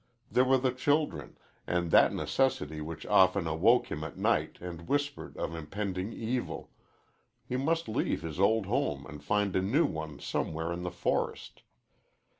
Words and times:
There 0.31 0.45
were 0.45 0.57
the 0.57 0.71
children, 0.71 1.37
and 1.67 1.91
that 1.91 2.11
necessity 2.11 2.81
which 2.81 3.05
often 3.05 3.45
awoke 3.45 3.91
him 3.91 4.03
at 4.03 4.17
night 4.17 4.57
and 4.59 4.87
whispered 4.87 5.37
of 5.37 5.53
impending 5.53 6.11
evil 6.11 6.71
he 7.45 7.55
must 7.55 7.87
leave 7.87 8.23
his 8.23 8.39
old 8.39 8.65
home 8.65 9.05
and 9.05 9.23
find 9.23 9.55
a 9.55 9.61
new 9.61 9.85
one 9.85 10.17
somewhere 10.17 10.73
in 10.73 10.81
the 10.81 10.89
forest. 10.89 11.61